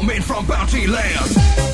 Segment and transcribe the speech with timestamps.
[0.00, 1.65] coming from bounty land.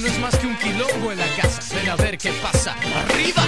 [0.00, 1.60] no es más que un quilombo en la casa.
[1.74, 2.74] Ven a ver qué pasa.
[3.04, 3.44] ¡Arriba!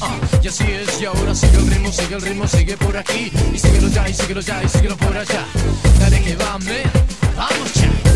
[0.00, 3.32] Ah, y así es, y ahora sigue el ritmo, sigue el ritmo, sigue por aquí.
[3.54, 5.46] Y síguelo ya, y síguelo ya, y síguelo por allá.
[6.00, 6.82] Dale que va, man.
[7.36, 8.15] Vamos ya.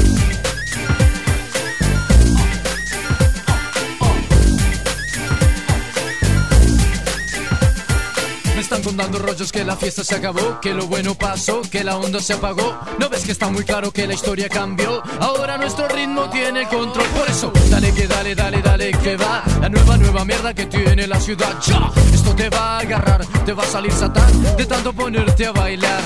[9.00, 12.35] mandando rollos que la fiesta se acabó, que lo bueno pasó, que la onda se
[12.35, 12.79] apagó.
[12.99, 15.02] No ves que está muy claro que la historia cambió.
[15.20, 19.43] Ahora nuestro ritmo tiene el control, por eso dale que dale, dale, dale que va.
[19.62, 21.55] La nueva, nueva mierda que tiene la ciudad.
[21.67, 25.52] Ya, esto te va a agarrar, te va a salir satán de tanto ponerte a
[25.52, 26.02] bailar.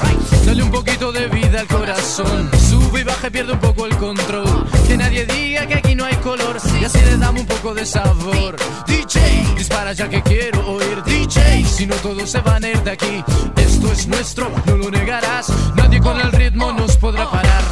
[0.46, 2.50] Dale un poquito de vida al corazón
[2.94, 4.66] sube y baja y pierde un poco el control.
[4.86, 7.84] Que nadie diga que aquí no hay color, y así le damos un poco de
[7.84, 8.56] sabor.
[8.86, 9.20] DJ,
[9.56, 11.02] dispara ya que quiero oír.
[11.04, 13.24] DJ, si no todos se van a ir de aquí.
[13.56, 15.48] Esto es nuestro, no lo negarás.
[15.74, 17.62] Nadie con el ritmo nos podrá parar.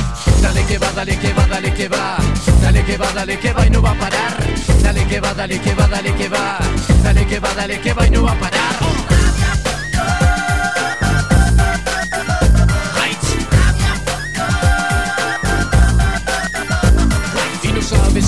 [0.41, 2.17] Dale que va, dale que va, dale que va.
[2.61, 4.37] Dale que va, dale que va y no va a parar.
[4.83, 6.59] Dale que va, dale que va, dale que va.
[7.03, 9.02] Dale que va, dale que va y no va a parar.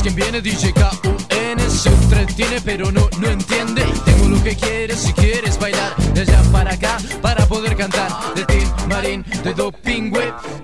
[0.05, 3.83] Quien viene, DJ K-U-N Se entretiene pero no, no entiende.
[4.05, 8.11] Tengo lo que quieres si quieres bailar De allá para acá para poder cantar.
[8.35, 10.33] De Tin Marín, de Dopingüe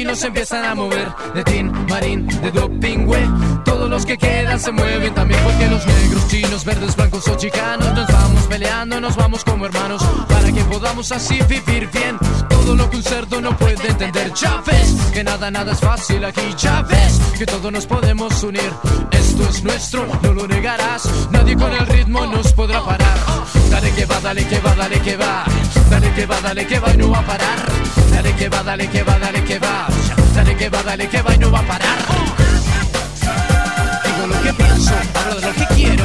[0.00, 1.08] latinos se empiezan a mover.
[1.34, 3.20] De Tin Marín, de Dopingüe.
[3.66, 7.94] Todos los que quedan se mueven también Porque los negros, chinos, verdes, blancos o chicanos
[7.94, 12.18] Nos vamos peleando, nos vamos como hermanos Para que podamos así vivir bien.
[12.48, 14.32] Todo lo que un cerdo no puede entender.
[14.66, 16.54] Ves que nada, nada es fácil aquí.
[16.88, 18.72] Ves que todos nos podemos unir.
[19.10, 21.08] Esto es nuestro, no lo negarás.
[21.30, 23.18] Nadie con el ritmo nos podrá parar.
[23.70, 25.44] Dale que va, dale que va, dale que va.
[25.90, 28.86] Dale que va, dale que va y no va a parar Dale que va, dale
[28.86, 29.86] que va, dale que va
[30.34, 31.98] Dale que va, dale que va y no va a parar
[34.04, 36.04] Digo lo que pienso, hablo de lo que quiero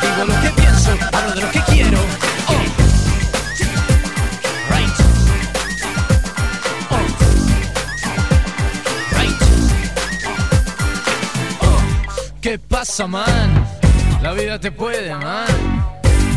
[0.00, 1.98] Digo lo que pienso, hablo de lo que quiero
[2.48, 2.54] Oh.
[6.90, 6.96] Oh.
[11.60, 11.82] Oh.
[12.40, 13.66] ¿Qué pasa, man?
[14.22, 15.65] La vida te puede, man.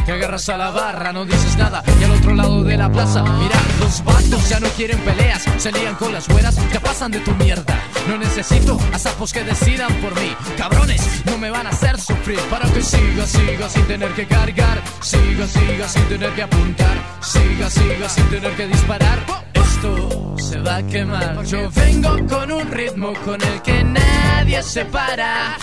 [0.06, 1.84] Te agarras a la barra, no dices nada.
[2.00, 5.44] Y al otro lado de la plaza, mira, los vatos ya no quieren peleas.
[5.58, 7.80] Se lían con las buenas, ya pasan de tu mierda.
[8.08, 10.36] No necesito a sapos que decidan por mí.
[10.58, 12.40] Cabrones, no me van a hacer sufrir.
[12.50, 14.82] Para que siga, siga sin tener que cargar.
[15.02, 16.98] Siga, siga sin tener que apuntar.
[17.22, 19.20] Siga, siga sin tener que disparar.
[19.54, 21.46] Esto se va a quemar.
[21.46, 25.58] Yo vengo con un ritmo con el que nadie se para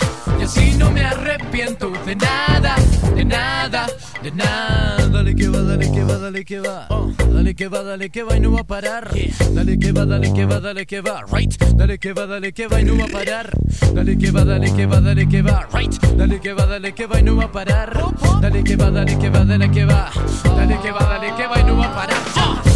[0.47, 2.77] Así no me arrepiento de nada,
[3.13, 3.85] de nada,
[4.23, 7.83] de nada Dale que va, dale que va, dale que va Oh, Dale que va,
[7.83, 9.11] dale que va y no va a parar
[9.53, 12.65] Dale que va, dale que va, dale que va Right, dale que va, dale que
[12.65, 13.57] va y no va a parar
[13.93, 17.07] Dale que va, dale que va, dale que va Right, dale que va, dale que
[17.07, 17.93] va y no va a parar
[18.39, 20.11] Dale que va, dale que va, dale que va
[20.55, 22.23] Dale que va, dale que va y no va a parar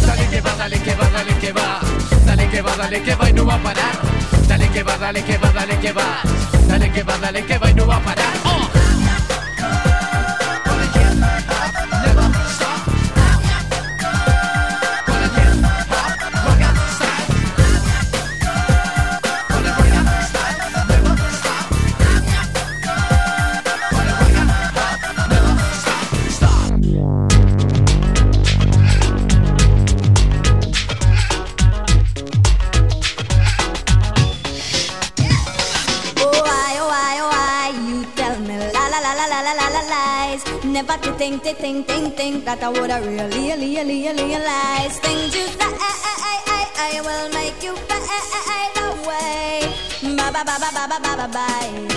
[0.06, 1.80] Dale que va, dale que va, dale que va
[2.26, 4.00] Dale que va, dale que va y no va a parar
[4.46, 7.70] Dale que va, dale que va, dale que va Dale que va, dale que va
[7.70, 8.31] y no va a parar
[42.44, 48.78] that I would have really, really, really realized things you say will make you fade
[48.82, 49.60] away.
[50.16, 51.91] Bye bye bye bye bye bye bye bye.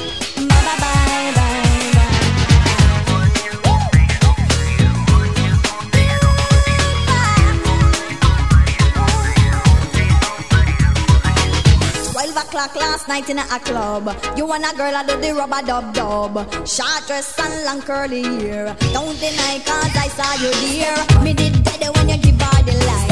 [13.07, 14.15] Last night in a club.
[14.37, 16.67] You and a girl I do the rubber dub dub.
[16.67, 18.75] Short dress and long curly hair.
[18.93, 21.23] Don't deny cause I saw you there.
[21.23, 23.04] Me did dead when you give her the line.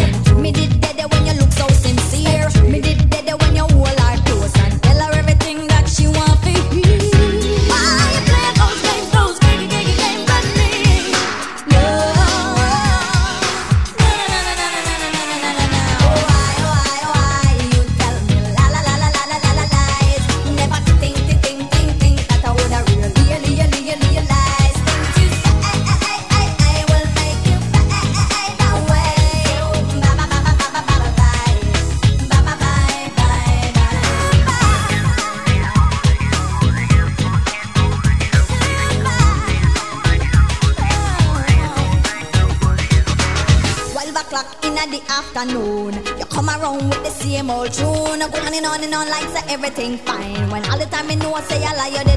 [49.10, 50.50] lights, so everything fine.
[50.52, 52.13] When all the time me know I say I lie,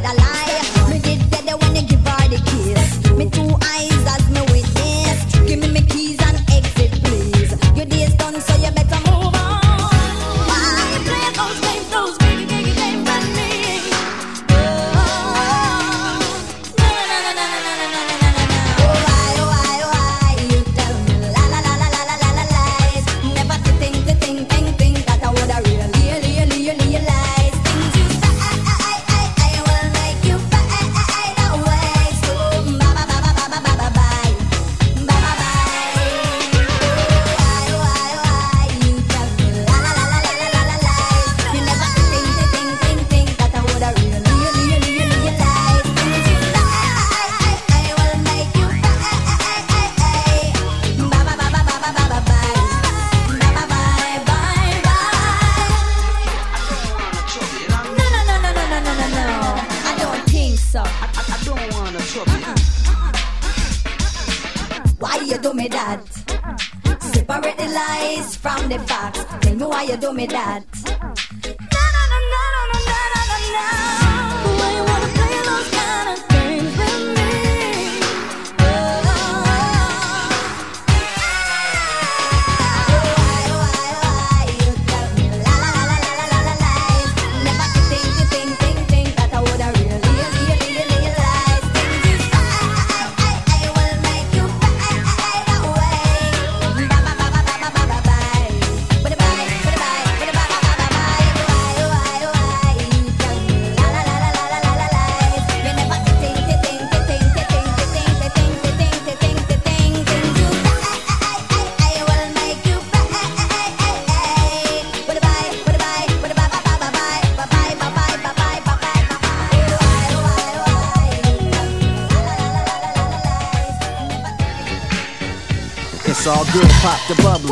[126.86, 127.45] pop the bubbly.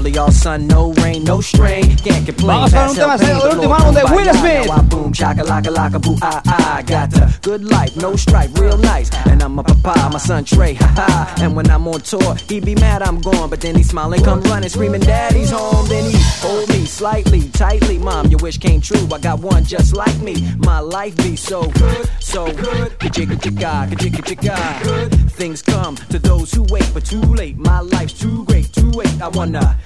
[0.00, 1.94] Lovely, all sun, no rain, no strain.
[1.98, 2.70] Can't complain.
[2.70, 4.04] Vamos con un tema el pain, serio, el but último álbum de.
[4.16, 4.70] Will Smith.
[4.70, 6.82] I boom, chaka laka laka boo, ah ah.
[6.86, 9.10] Got the good life, no strife, real nice.
[9.26, 11.34] And I'm a papa, my son Trey, ha ha.
[11.42, 14.40] And when I'm on tour, he be mad I'm gone, but then he smiling, come
[14.44, 15.86] running, screaming, Daddy's home.
[15.88, 17.98] Then he hold me slightly, tightly.
[17.98, 19.06] Mom, your wish came true.
[19.12, 20.34] I got one just like me.
[20.60, 22.98] My life be so good, so good.
[22.98, 24.82] Ka-jigga jigga, ka-jigga jigga.
[24.82, 27.58] Good things come to those who wait, but too late.
[27.58, 29.20] My life's too great, too wait.
[29.20, 29.76] I wanna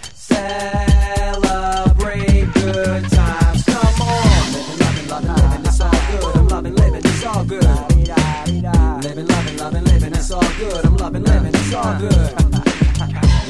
[1.25, 3.65] celebrate good times.
[3.65, 6.37] Come on, living, loving, loving, living, it's all good.
[6.37, 7.65] I'm loving, living, it's all good.
[9.05, 10.85] Living, loving, loving, living, it's all good.
[10.85, 12.13] I'm loving, living, it's all good.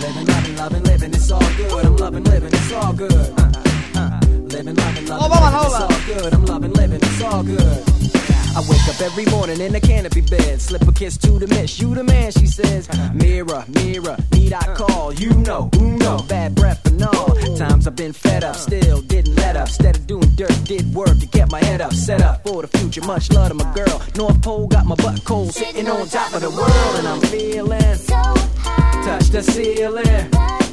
[0.00, 1.84] Living, loving, loving, living, it's all good.
[1.84, 3.10] I'm loving, living, it's all good.
[4.50, 6.34] Living, loving, loving, living, it's all good.
[6.34, 8.13] I'm loving, living, it's all good.
[8.56, 11.80] I wake up every morning in a canopy bed, slip a kiss to the miss.
[11.80, 12.88] You the man, she says.
[13.12, 15.12] Mirror, mirror, need I call?
[15.12, 16.18] You know, who know?
[16.28, 17.34] Bad breath and all.
[17.56, 19.66] Times I've been fed up, still didn't let up.
[19.66, 22.68] Instead of doing dirt, did work to get my head up, set up for the
[22.78, 23.00] future.
[23.02, 24.00] Much love to my girl.
[24.14, 27.96] North Pole got my butt cold, sitting on top of the world, and I'm feeling.
[27.96, 30.63] So high, Touch the ceiling.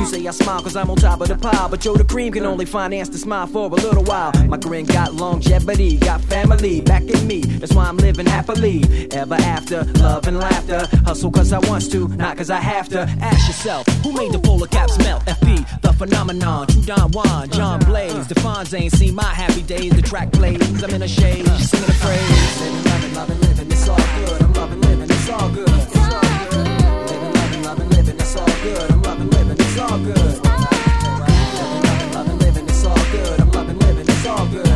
[0.00, 2.32] You say I smile cause I'm on top of the pile, but yo, the cream
[2.32, 4.32] can only finance the smile for a little while.
[4.48, 7.42] My grin got longevity, got family back in me.
[7.42, 8.82] That's why I'm living happily.
[9.12, 10.88] Ever after, love and laughter.
[11.04, 13.02] Hustle cause I want to, not cause I have to.
[13.20, 15.24] Ask yourself, who made the polar caps melt?
[15.26, 16.66] FB, the phenomenon.
[16.66, 18.26] True Don Juan, John Blaze.
[18.26, 19.94] the Fonz ain't seen my happy days.
[19.94, 22.60] The track plays, I'm in a shade, singing a phrase.
[22.60, 24.42] Living, loving, loving, living, it's all good.
[24.42, 25.68] I'm loving, living, it's all good.
[25.68, 26.66] It's all good.
[27.08, 28.90] Living, loving, loving, living, it's all good.
[28.90, 30.44] I'm loving, living, it's all good.
[30.44, 33.40] Loving, loving, living, it's all good.
[33.40, 34.66] I'm loving, living, it's all good.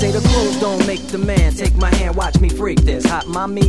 [0.00, 1.52] Say the clothes don't make the man.
[1.52, 3.04] Take my hand, watch me freak this.
[3.04, 3.26] Hot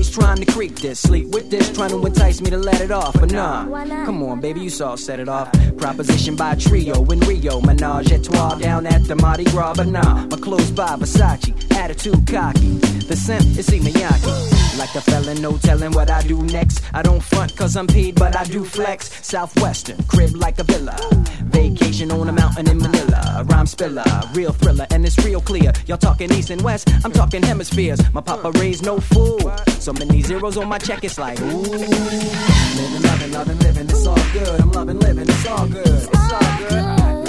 [0.10, 1.00] trying to this.
[1.00, 3.14] Sleep with this, trying to entice me to let it off.
[3.20, 3.66] But nah,
[4.06, 5.52] come on, baby, you saw set it off.
[5.78, 7.60] Proposition by trio in Rio.
[7.60, 9.74] Menage a trois down at the Mardi Gras.
[9.76, 11.52] But nah, my clothes by Versace.
[11.76, 12.78] Attitude cocky.
[13.10, 14.61] The scent is Miyake.
[14.82, 16.82] Like a felon, no telling what I do next.
[16.92, 19.12] I don't front cause I'm paid, but I do flex.
[19.24, 20.98] Southwestern, crib like a villa.
[21.44, 23.46] Vacation on a mountain in Manila.
[23.46, 25.72] Rhyme spiller, real thriller, and it's real clear.
[25.86, 28.02] Y'all talking east and west, I'm talking hemispheres.
[28.12, 29.54] My papa raised no fool.
[29.78, 31.62] So many zeros on my check, it's like, ooh.
[31.62, 34.62] Living, loving, loving, living, it's all good.
[34.62, 35.86] I'm loving, living, it's all good.
[35.86, 36.72] It's all good.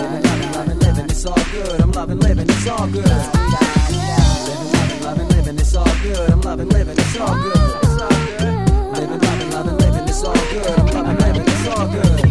[0.01, 1.81] Living, loving, loving, living, it's all good.
[1.83, 3.72] I'm loving, living, it's all good.
[5.53, 6.31] Living, it's all good.
[6.31, 7.53] I'm loving, living, it's all good.
[7.55, 8.97] It's all good.
[8.97, 10.67] Living, loving, loving, living, it's all good.
[10.79, 12.22] I'm loving, living, it's all good.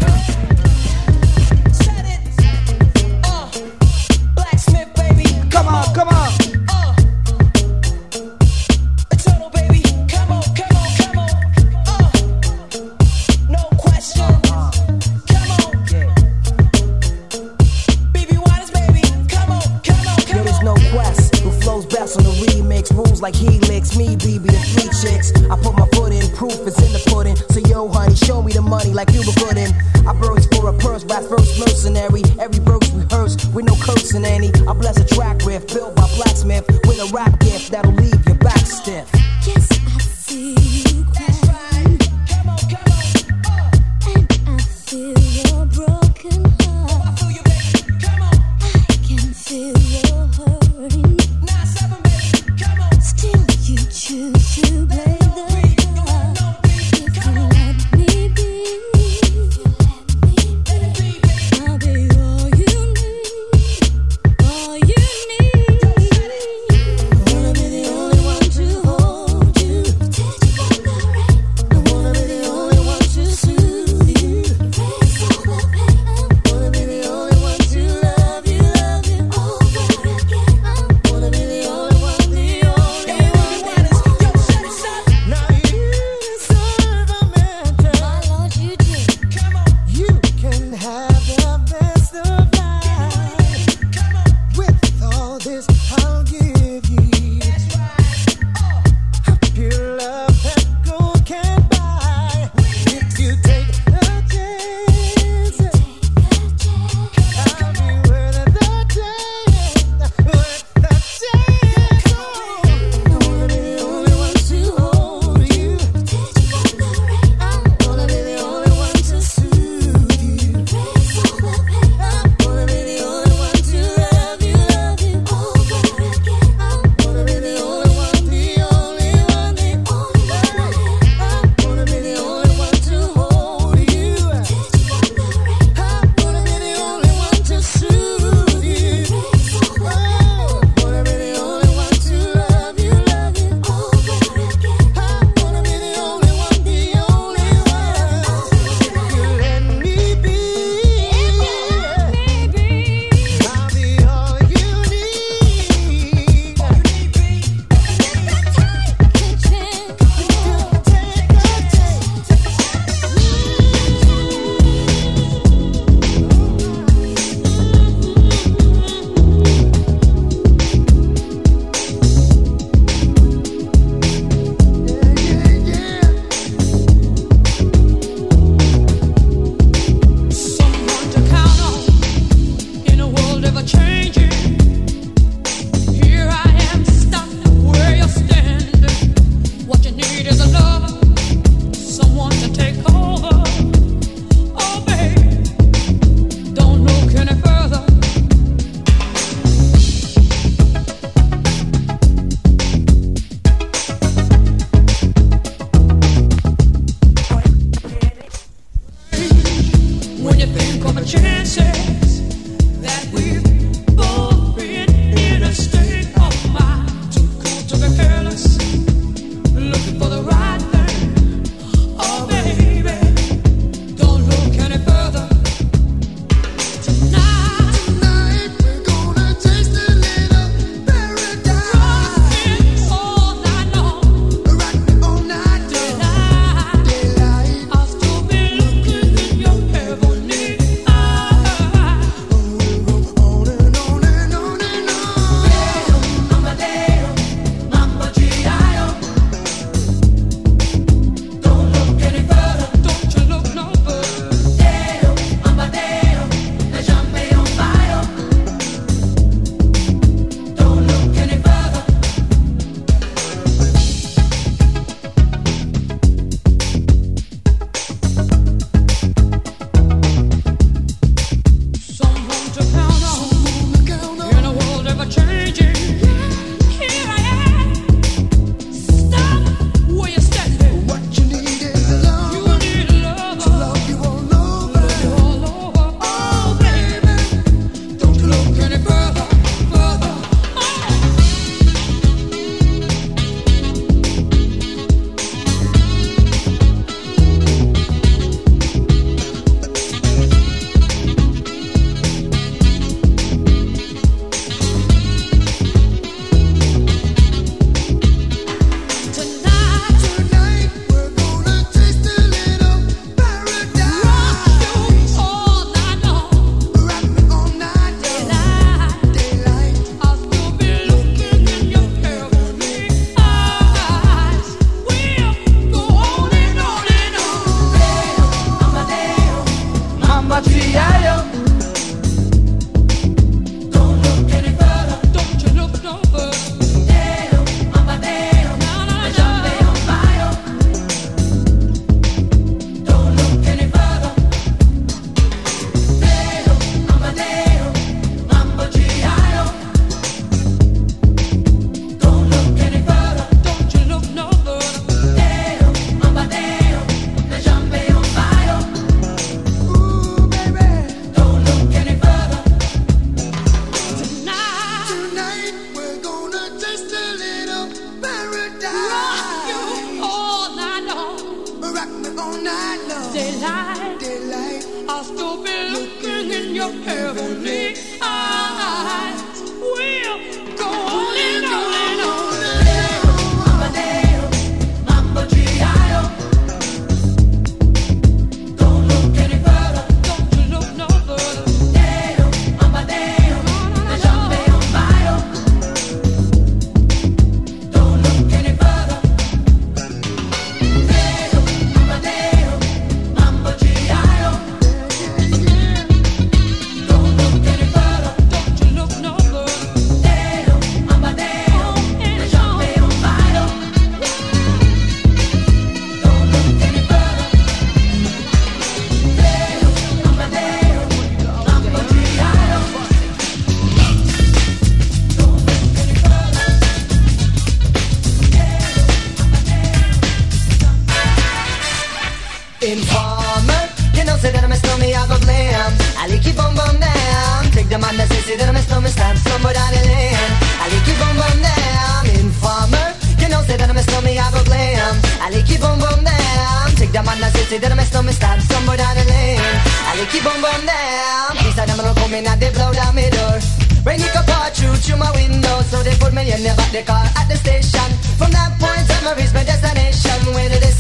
[434.94, 435.72] I go blam.
[435.98, 437.50] I like it boom boom down.
[437.50, 440.32] Take the man that says it and I miss no stamp somewhere down the lane.
[440.62, 442.06] I like it boom boom down.
[442.22, 444.94] Informer, you know say that I miss no me I go glam.
[445.26, 446.66] I like it boom boom down.
[446.78, 449.58] Take the man that says it and I miss no stamp somewhere down the lane.
[449.90, 451.42] I like it boom boom down.
[451.42, 453.42] Please I never come in and they blow down my door.
[453.82, 456.70] Rain it can pour through through my window, so they put me in the back
[456.70, 457.90] the car at the station.
[458.22, 459.42] From that point on, I reach my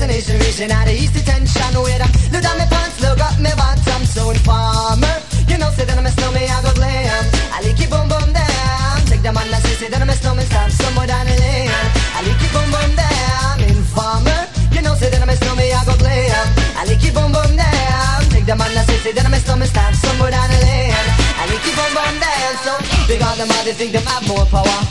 [0.01, 1.73] destination reaching out of east detention.
[1.77, 5.15] Where I look down my pants, look up my bottom, so informer.
[5.45, 7.23] You know, say that I'm a snowman, I go glam.
[7.53, 8.97] I like it boom boom down.
[9.05, 11.69] Take the man that say, say that I'm a snowman, stop somewhere down the lane.
[12.17, 13.55] I like it boom boom down.
[13.61, 14.41] Informer.
[14.73, 16.47] You know, say that I'm a snowman, I go glam.
[16.77, 18.17] I like it boom boom down.
[18.33, 20.97] Take the man that say, say that I'm a snowman, stop somewhere down the lane.
[21.37, 22.53] I like it boom boom down.
[22.65, 22.73] So
[23.05, 24.81] big on them, all they think them have more power.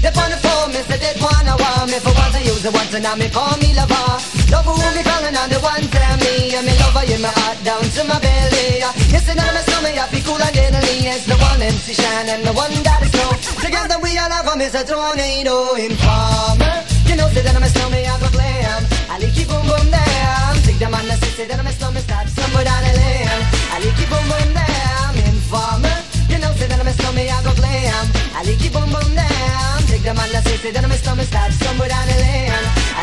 [0.00, 2.72] They on the phone, me say they wanna want me for once I use it
[2.72, 4.33] once and now me call me lover.
[4.64, 7.60] Love who me calling on the one tell me and me lover in my heart
[7.64, 8.80] down to my belly.
[9.12, 11.04] Yes, and I'm a stomach, I feel cool and deadly.
[11.04, 13.32] It's the one MC Shan and the one that is slow.
[13.60, 14.80] Together we all have a Mr.
[14.88, 16.80] Tornado in Informer.
[17.04, 18.82] You know, say that I'm a snowman, I go glam.
[19.12, 20.52] I like it boom boom down.
[20.64, 23.40] Take the man that say, say that I'm a snowman, start somewhere down the lane.
[23.68, 25.12] I like it boom boom down.
[25.28, 25.96] Informer.
[26.32, 28.04] You know, say that I'm a snowman, I go glam.
[28.32, 29.76] I like it boom boom down.
[29.92, 32.53] Take the man that say, say that I'm a snowman, start somewhere down the lane.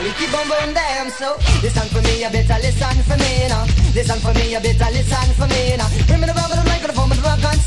[0.02, 0.74] Like it boom boom.
[1.14, 3.70] So listen for me, you better listen for me now.
[3.94, 5.86] Listen for me, you better listen for me now.
[6.10, 7.62] Bring me the rubber, the microphone, but the rock and.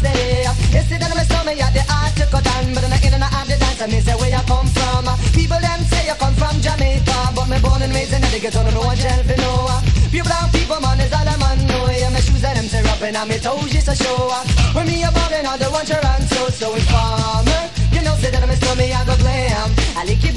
[0.75, 3.05] You see that I'm a snowman, yeah, the art to cut down, but I'm not
[3.07, 3.79] in and out the dance.
[3.79, 5.07] I say where you come from.
[5.31, 8.67] People them say you come from Jamaica, but me born and raised in the ghetto,
[8.67, 9.71] no one tell for no.
[10.11, 11.87] Pure brown people, man, is all a man know.
[11.87, 14.27] Yeah, my shoes and them tear up and my toes just a show.
[14.27, 14.43] Uh.
[14.75, 17.63] When me a ballin', I don't want your answer, so informer.
[17.95, 19.71] You know, say that I'm a snowman, I go glam.
[19.95, 20.34] I like it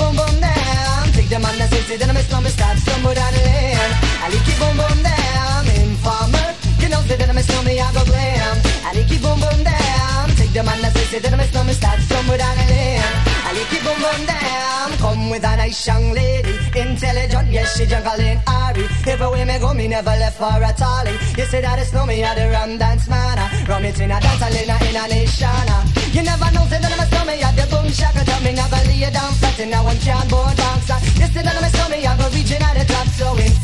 [1.88, 3.92] say that I'm a snowman, start somewhere down er the lane.
[4.20, 5.64] I like boom boom down.
[5.80, 6.48] Informer.
[6.84, 8.56] You know, that I'm a snowman, I go glam.
[8.84, 10.26] I like boom boom down.
[10.36, 12.76] Take the man that say, say that I'm a snowman, start somewhere down er the
[12.76, 13.14] lane.
[13.48, 14.68] I like boom boom down.
[15.00, 18.84] Come with a nice young lady, intelligent, yes she juggling Ari.
[19.08, 21.16] Everywhere me go, me never left for a tally.
[21.40, 23.40] You say that it's me, I the rum dance man.
[23.70, 25.48] Rum it in a dance, I in a in a nation.
[25.72, 25.88] Ah.
[26.12, 28.26] You never know, say that I'm a snowman, I the boom shaka.
[28.28, 30.98] Tell me never lay down flat, and now one can't board dancer.
[30.98, 31.20] Ah.
[31.22, 31.77] You say that I'm a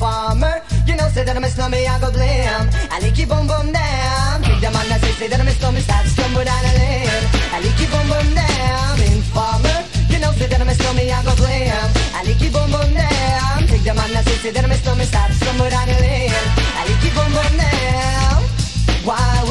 [0.03, 0.61] so informer.
[0.85, 2.69] You know, say that I'm a snowman, I go blam.
[2.91, 4.43] I like it boom boom down.
[4.43, 7.23] Take the man that say, say that I'm a snowman, start stumble down the lane.
[7.51, 8.99] I like it boom boom down.
[8.99, 9.79] Informer.
[10.11, 11.87] You know, say that I'm a snowman, I go glam.
[12.13, 13.67] I like it boom boom down.
[13.67, 16.47] Take the man that say, say that I'm a snowman, start stumble down the lane.
[16.79, 18.39] I like it boom boom down.
[19.07, 19.42] Why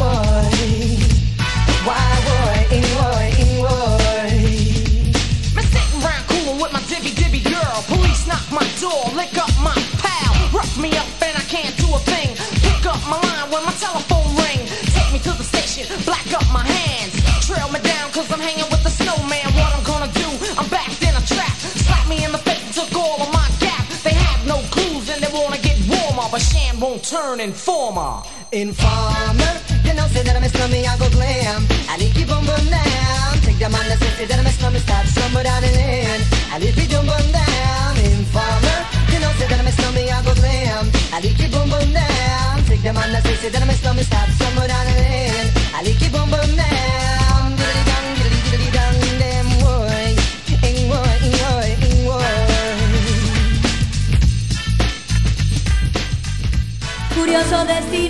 [26.82, 28.22] won't turn informer.
[28.50, 29.54] Informer,
[29.86, 31.62] you know, say that I'm a snowman, I go glam.
[31.88, 33.38] I like it boom boom down.
[33.46, 36.22] Take the that say, say that I'm a snowman, start somewhere down the lane.
[36.50, 37.92] I it boom boom down.
[38.02, 38.78] Informer,
[39.14, 40.90] you know, say that I'm a snowman, I go glam.
[41.14, 42.64] I like it boom boom down.
[42.66, 44.41] Take the that say, say that I'm a snowman, start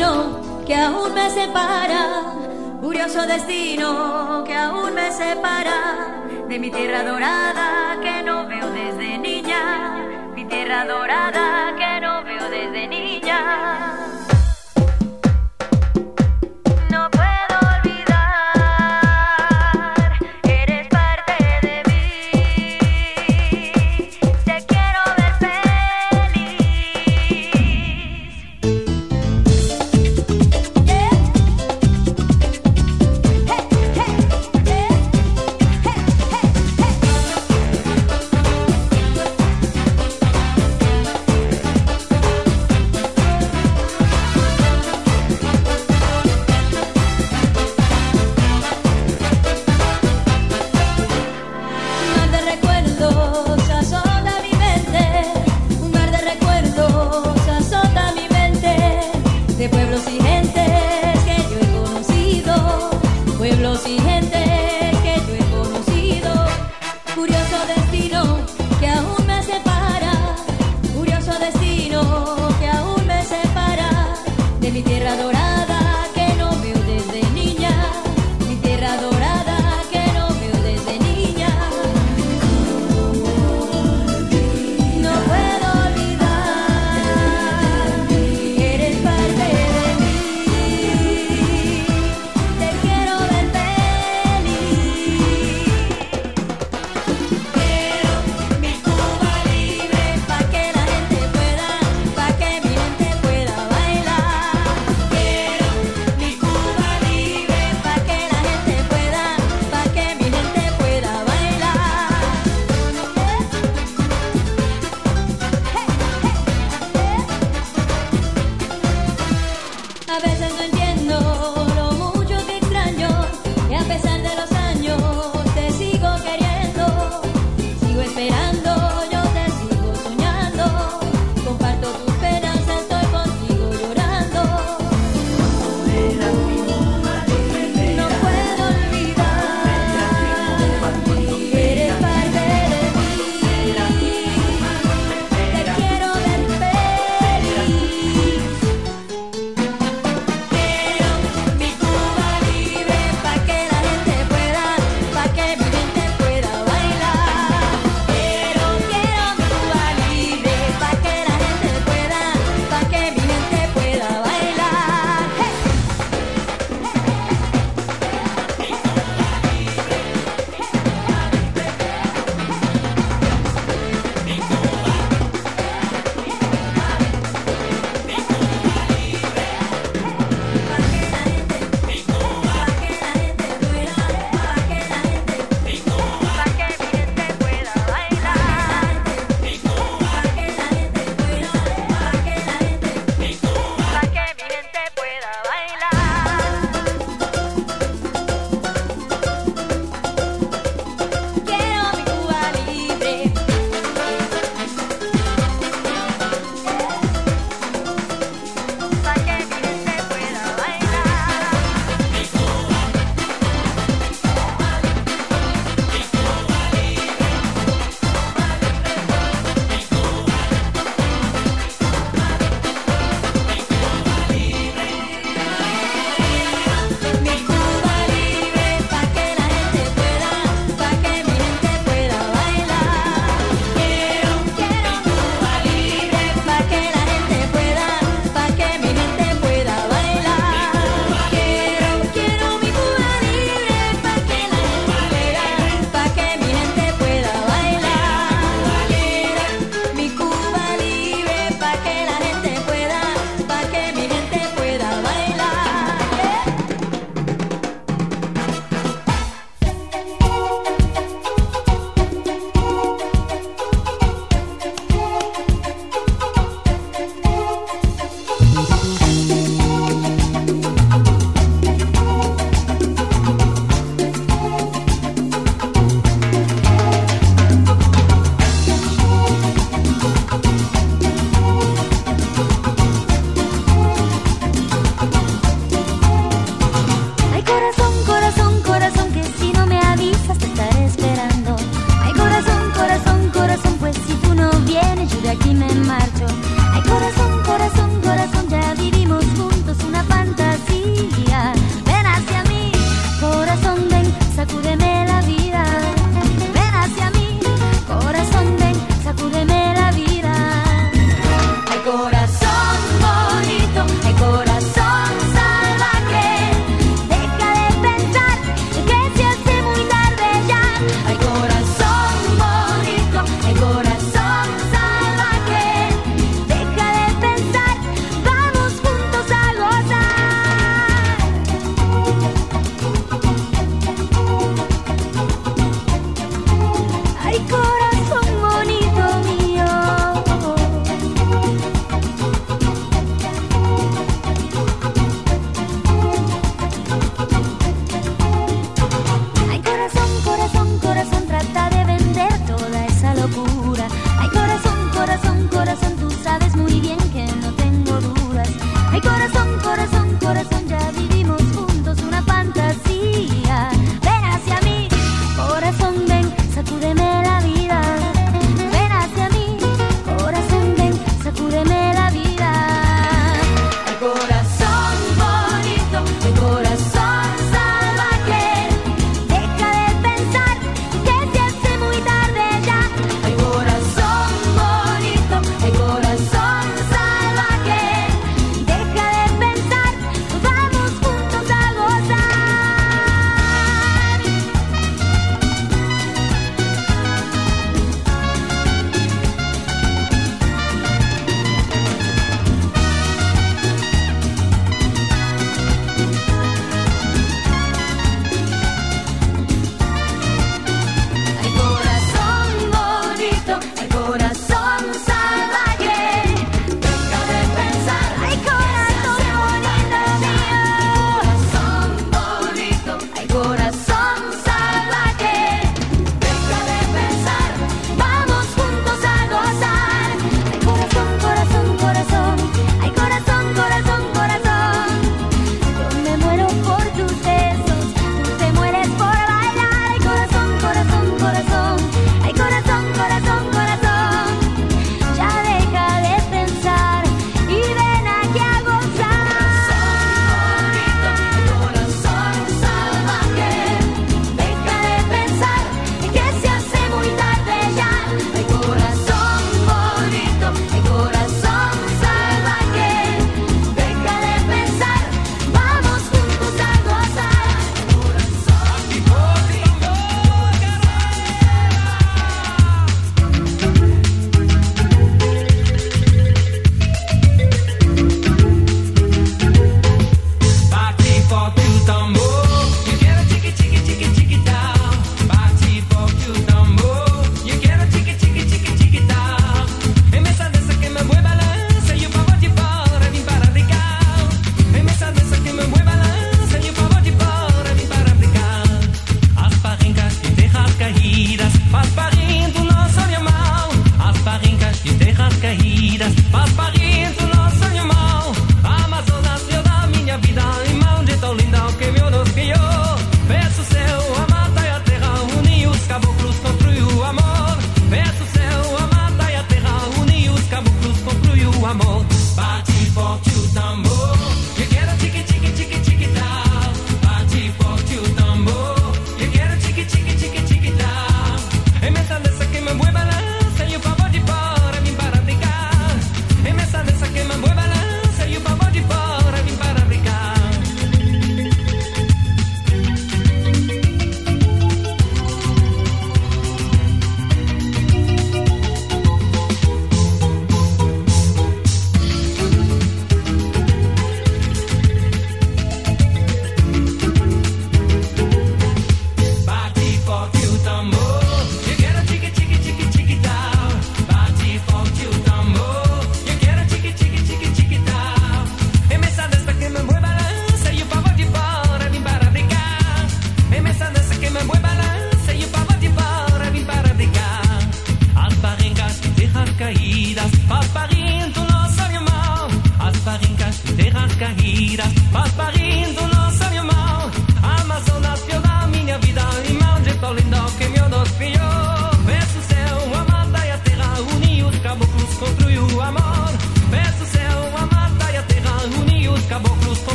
[0.00, 2.32] Que aún me separa,
[2.80, 9.98] curioso destino que aún me separa de mi tierra dorada que no veo desde niña,
[10.34, 13.89] mi tierra dorada que no veo desde niña.